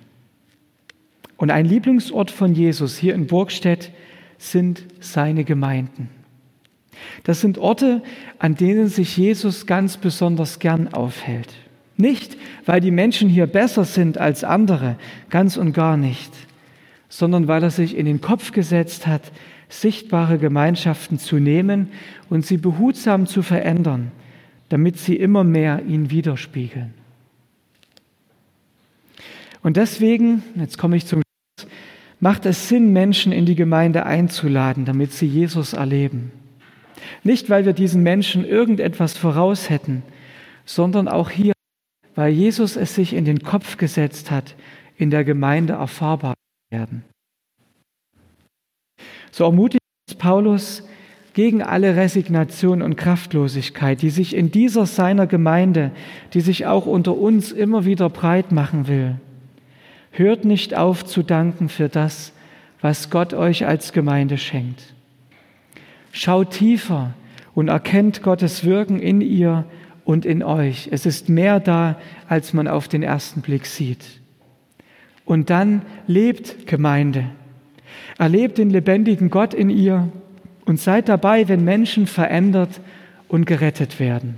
Und 1.37 1.51
ein 1.51 1.67
Lieblingsort 1.67 2.31
von 2.31 2.55
Jesus 2.55 2.97
hier 2.97 3.15
in 3.15 3.27
Burgstedt 3.27 3.91
sind 4.39 4.85
seine 5.01 5.45
Gemeinden. 5.45 6.09
Das 7.25 7.41
sind 7.41 7.59
Orte, 7.59 8.03
an 8.39 8.55
denen 8.55 8.89
sich 8.89 9.17
Jesus 9.17 9.67
ganz 9.67 9.97
besonders 9.97 10.59
gern 10.59 10.93
aufhält. 10.93 11.49
Nicht, 11.97 12.37
weil 12.65 12.81
die 12.81 12.91
Menschen 12.91 13.29
hier 13.29 13.47
besser 13.47 13.85
sind 13.85 14.19
als 14.19 14.45
andere, 14.45 14.97
ganz 15.31 15.57
und 15.57 15.73
gar 15.73 15.97
nicht, 15.97 16.33
sondern 17.13 17.47
weil 17.47 17.63
er 17.63 17.71
sich 17.71 17.95
in 17.95 18.07
den 18.07 18.23
Kopf 18.23 18.53
gesetzt 18.53 19.07
hat, 19.07 19.33
sichtbare 19.69 20.39
Gemeinschaften 20.39 21.19
zu 21.19 21.37
nehmen 21.37 21.91
und 22.31 22.47
sie 22.47 22.57
behutsam 22.57 23.27
zu 23.27 23.43
verändern, 23.43 24.13
damit 24.71 24.99
sie 24.99 25.17
immer 25.17 25.45
mehr 25.45 25.83
ihn 25.87 26.11
widerspiegeln. 26.11 26.95
Und 29.63 29.77
deswegen, 29.77 30.43
jetzt 30.55 30.79
komme 30.79 30.97
ich 30.97 31.05
zum 31.05 31.21
Schluss, 31.21 31.71
macht 32.19 32.47
es 32.47 32.71
Sinn, 32.71 32.95
Menschen 32.95 33.31
in 33.31 33.45
die 33.45 33.57
Gemeinde 33.57 34.07
einzuladen, 34.07 34.87
damit 34.87 35.13
sie 35.13 35.27
Jesus 35.27 35.75
erleben. 35.75 36.33
Nicht, 37.25 37.51
weil 37.51 37.67
wir 37.67 37.75
diesen 37.75 38.03
Menschen 38.03 38.43
irgendetwas 38.47 39.19
voraus 39.19 39.69
hätten, 39.69 40.03
sondern 40.65 41.09
auch 41.09 41.29
hier, 41.29 41.53
weil 42.15 42.33
Jesus 42.33 42.77
es 42.77 42.95
sich 42.95 43.13
in 43.13 43.27
den 43.27 43.43
Kopf 43.43 43.77
gesetzt 43.77 44.31
hat, 44.31 44.55
in 44.97 45.11
der 45.11 45.25
Gemeinde 45.25 45.75
erfahrbar 45.75 46.33
werden. 46.73 47.05
So 49.31 49.45
ermutigt 49.45 49.81
Paulus 50.19 50.83
gegen 51.35 51.63
alle 51.63 51.97
Resignation 51.97 52.83
und 52.83 52.97
Kraftlosigkeit, 52.97 54.03
die 54.03 54.11
sich 54.11 54.37
in 54.37 54.51
dieser 54.51 54.87
seiner 54.87 55.27
Gemeinde, 55.27 55.93
die 56.35 56.41
sich 56.41 56.67
auch 56.67 56.87
unter 56.87 57.17
uns 57.17 57.53
immer 57.53 57.85
wieder 57.85 58.11
breit 58.11 58.53
machen 58.53 58.89
will. 58.89 59.17
Hört 60.11 60.45
nicht 60.45 60.77
auf 60.77 61.05
zu 61.07 61.23
danken 61.23 61.69
für 61.71 61.89
das, 61.89 62.33
was 62.83 63.09
Gott 63.09 63.33
euch 63.33 63.67
als 63.67 63.93
Gemeinde 63.93 64.37
schenkt. 64.37 64.95
Schaut 66.11 66.51
tiefer 66.51 67.15
und 67.55 67.69
erkennt 67.69 68.23
Gottes 68.23 68.65
Wirken 68.65 68.99
in 68.99 69.23
ihr 69.23 69.65
und 70.05 70.27
in 70.27 70.43
euch. 70.43 70.89
Es 70.91 71.07
ist 71.07 71.31
mehr 71.31 71.61
da, 71.61 71.99
als 72.29 72.53
man 72.53 72.69
auf 72.69 72.89
den 72.89 73.03
ersten 73.03 73.41
Blick 73.41 73.65
sieht. 73.65 74.22
Und 75.25 75.51
dann 75.51 75.83
lebt 76.07 76.67
Gemeinde. 76.67 77.27
Erlebt 78.19 78.59
den 78.59 78.71
lebendigen 78.71 79.31
Gott 79.31 79.55
in 79.55 79.71
ihr 79.71 80.09
und 80.65 80.81
seid 80.81 81.09
dabei, 81.09 81.49
wenn 81.49 81.65
Menschen 81.65 82.07
verändert 82.07 82.81
und 83.29 83.47
gerettet 83.47 83.99
werden. 84.01 84.37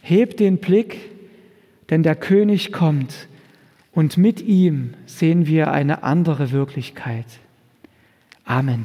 Hebt 0.00 0.40
den 0.40 0.58
Blick, 0.58 0.98
denn 1.90 2.02
der 2.02 2.16
König 2.16 2.72
kommt 2.72 3.28
und 3.92 4.18
mit 4.18 4.42
ihm 4.42 4.94
sehen 5.06 5.46
wir 5.46 5.72
eine 5.72 6.02
andere 6.02 6.50
Wirklichkeit. 6.50 7.26
Amen. 8.44 8.84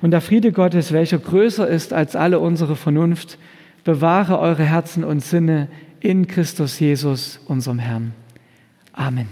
Und 0.00 0.12
der 0.12 0.20
Friede 0.20 0.52
Gottes, 0.52 0.92
welcher 0.92 1.18
größer 1.18 1.66
ist 1.68 1.92
als 1.92 2.16
alle 2.16 2.38
unsere 2.38 2.76
Vernunft, 2.76 3.38
bewahre 3.84 4.38
eure 4.38 4.64
Herzen 4.64 5.04
und 5.04 5.20
Sinne 5.20 5.68
in 6.00 6.26
Christus 6.26 6.78
Jesus, 6.78 7.40
unserem 7.46 7.78
Herrn. 7.78 8.12
Amen. 8.92 9.30